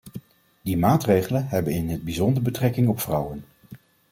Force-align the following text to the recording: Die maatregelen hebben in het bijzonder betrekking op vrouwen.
Die 0.61 0.77
maatregelen 0.77 1.47
hebben 1.47 1.73
in 1.73 1.89
het 1.89 2.03
bijzonder 2.03 2.43
betrekking 2.43 2.87
op 2.87 2.99
vrouwen. 2.99 3.43